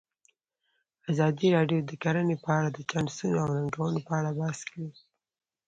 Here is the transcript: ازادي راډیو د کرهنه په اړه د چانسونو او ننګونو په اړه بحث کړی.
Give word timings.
ازادي 1.11 1.47
راډیو 1.57 1.79
د 1.85 1.91
کرهنه 2.03 2.35
په 2.43 2.49
اړه 2.57 2.69
د 2.73 2.79
چانسونو 2.91 3.35
او 3.43 3.47
ننګونو 3.55 3.99
په 4.07 4.13
اړه 4.19 4.31
بحث 4.39 4.59
کړی. 4.69 4.89